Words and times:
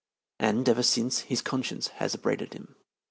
And 0.39 0.67
ever 0.67 0.81
since 0.81 1.19
his 1.19 1.43
conscience 1.43 1.89
has 1.99 2.15
upbraided 2.15 2.55
him. 2.55 2.75